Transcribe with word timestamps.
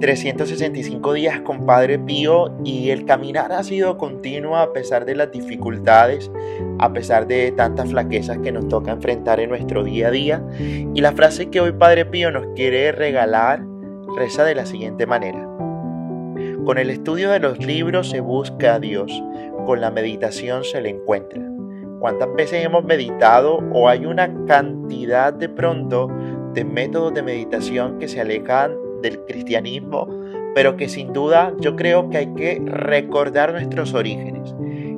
365 0.00 1.12
días 1.12 1.40
con 1.40 1.66
Padre 1.66 1.98
Pío 1.98 2.52
y 2.64 2.90
el 2.90 3.04
caminar 3.04 3.52
ha 3.52 3.62
sido 3.62 3.96
continuo 3.96 4.56
a 4.56 4.72
pesar 4.72 5.04
de 5.04 5.14
las 5.14 5.30
dificultades, 5.30 6.30
a 6.78 6.92
pesar 6.92 7.26
de 7.26 7.52
tantas 7.52 7.90
flaquezas 7.90 8.38
que 8.38 8.52
nos 8.52 8.68
toca 8.68 8.92
enfrentar 8.92 9.40
en 9.40 9.50
nuestro 9.50 9.84
día 9.84 10.08
a 10.08 10.10
día. 10.10 10.42
Y 10.58 11.00
la 11.00 11.12
frase 11.12 11.48
que 11.50 11.60
hoy 11.60 11.72
Padre 11.72 12.04
Pío 12.06 12.30
nos 12.30 12.46
quiere 12.54 12.92
regalar 12.92 13.64
reza 14.16 14.44
de 14.44 14.54
la 14.54 14.66
siguiente 14.66 15.06
manera. 15.06 15.48
Con 16.64 16.78
el 16.78 16.90
estudio 16.90 17.30
de 17.30 17.40
los 17.40 17.64
libros 17.64 18.10
se 18.10 18.20
busca 18.20 18.74
a 18.74 18.80
Dios, 18.80 19.12
con 19.66 19.80
la 19.80 19.90
meditación 19.90 20.64
se 20.64 20.80
le 20.80 20.90
encuentra. 20.90 21.42
¿Cuántas 22.00 22.34
veces 22.34 22.64
hemos 22.64 22.84
meditado 22.84 23.58
o 23.72 23.88
hay 23.88 24.04
una 24.04 24.30
cantidad 24.46 25.32
de 25.32 25.48
pronto 25.48 26.08
de 26.52 26.64
métodos 26.64 27.14
de 27.14 27.22
meditación 27.22 27.98
que 27.98 28.08
se 28.08 28.20
alejan 28.20 28.83
del 29.04 29.20
cristianismo, 29.26 30.08
pero 30.54 30.76
que 30.76 30.88
sin 30.88 31.12
duda 31.12 31.52
yo 31.60 31.76
creo 31.76 32.10
que 32.10 32.18
hay 32.18 32.34
que 32.34 32.60
recordar 32.64 33.52
nuestros 33.52 33.94
orígenes. 33.94 34.54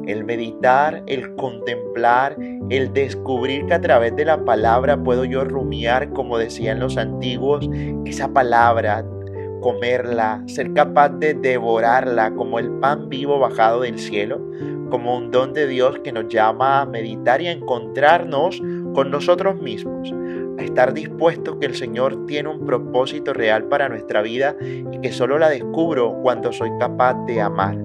El 0.06 0.24
meditar, 0.24 1.02
el 1.06 1.34
contemplar, 1.34 2.36
el 2.70 2.92
descubrir 2.92 3.66
que 3.66 3.74
a 3.74 3.80
través 3.80 4.14
de 4.14 4.24
la 4.24 4.44
palabra 4.44 4.96
puedo 5.02 5.24
yo 5.24 5.44
rumiar, 5.44 6.10
como 6.10 6.38
decían 6.38 6.78
los 6.78 6.96
antiguos, 6.96 7.68
esa 8.04 8.28
palabra, 8.28 9.04
comerla, 9.60 10.42
ser 10.46 10.72
capaz 10.74 11.08
de 11.08 11.34
devorarla 11.34 12.32
como 12.34 12.60
el 12.60 12.70
pan 12.78 13.08
vivo 13.08 13.40
bajado 13.40 13.80
del 13.80 13.98
cielo, 13.98 14.40
como 14.90 15.16
un 15.16 15.32
don 15.32 15.52
de 15.52 15.66
Dios 15.66 15.98
que 16.04 16.12
nos 16.12 16.28
llama 16.28 16.82
a 16.82 16.86
meditar 16.86 17.42
y 17.42 17.48
a 17.48 17.52
encontrarnos 17.52 18.62
con 18.96 19.10
nosotros 19.10 19.60
mismos 19.60 20.10
a 20.58 20.62
estar 20.62 20.94
dispuesto 20.94 21.60
que 21.60 21.66
el 21.66 21.74
Señor 21.74 22.24
tiene 22.24 22.48
un 22.48 22.64
propósito 22.64 23.34
real 23.34 23.64
para 23.64 23.90
nuestra 23.90 24.22
vida 24.22 24.56
y 24.90 24.98
que 25.00 25.12
solo 25.12 25.38
la 25.38 25.50
descubro 25.50 26.18
cuando 26.22 26.50
soy 26.50 26.70
capaz 26.80 27.14
de 27.26 27.42
amar. 27.42 27.76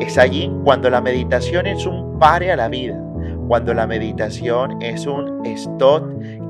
Es 0.00 0.18
allí 0.18 0.50
cuando 0.64 0.90
la 0.90 1.00
meditación 1.00 1.68
es 1.68 1.86
un 1.86 2.18
pare 2.18 2.50
a 2.50 2.56
la 2.56 2.68
vida, 2.68 3.00
cuando 3.46 3.72
la 3.74 3.86
meditación 3.86 4.82
es 4.82 5.06
un 5.06 5.46
stop 5.46 6.02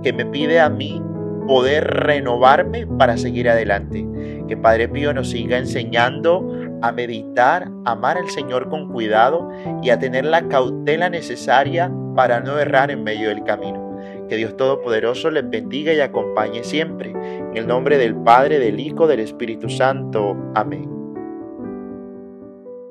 que 0.02 0.14
me 0.14 0.24
pide 0.24 0.60
a 0.60 0.70
mí 0.70 1.02
poder 1.46 1.84
renovarme 1.84 2.86
para 2.86 3.18
seguir 3.18 3.50
adelante. 3.50 4.08
Que 4.48 4.56
Padre 4.56 4.88
Pío 4.88 5.12
nos 5.12 5.28
siga 5.28 5.58
enseñando 5.58 6.50
a 6.80 6.90
meditar, 6.90 7.68
amar 7.84 8.16
al 8.16 8.30
Señor 8.30 8.70
con 8.70 8.90
cuidado 8.90 9.50
y 9.82 9.90
a 9.90 9.98
tener 9.98 10.24
la 10.24 10.48
cautela 10.48 11.10
necesaria 11.10 11.92
para 12.16 12.40
no 12.40 12.58
errar 12.58 12.90
en 12.90 13.04
medio 13.04 13.28
del 13.28 13.44
camino. 13.44 13.89
Que 14.30 14.36
Dios 14.36 14.56
Todopoderoso 14.56 15.28
les 15.32 15.50
bendiga 15.50 15.92
y 15.92 15.98
acompañe 15.98 16.62
siempre. 16.62 17.10
En 17.10 17.56
el 17.56 17.66
nombre 17.66 17.98
del 17.98 18.14
Padre, 18.14 18.60
del 18.60 18.78
Hijo, 18.78 19.08
del 19.08 19.18
Espíritu 19.18 19.68
Santo. 19.68 20.36
Amén. 20.54 20.99